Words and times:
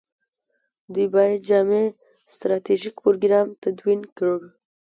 دوی 0.93 1.07
باید 1.15 1.39
جامع 1.47 1.83
ستراتیژیک 2.35 2.95
پروګرام 3.03 3.47
تدوین 3.63 4.01
کړي. 4.17 4.39